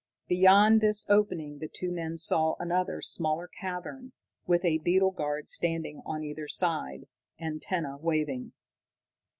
Beyond 0.27 0.81
this 0.81 1.05
opening 1.11 1.59
the 1.59 1.67
two 1.67 1.91
men 1.91 2.17
saw 2.17 2.55
another 2.59 3.03
smaller 3.03 3.47
cavern, 3.47 4.13
with 4.47 4.65
a 4.65 4.79
beetle 4.79 5.11
guard 5.11 5.47
standing 5.47 6.01
on 6.07 6.23
either 6.23 6.47
side, 6.47 7.05
antenna 7.39 7.97
waving. 7.99 8.51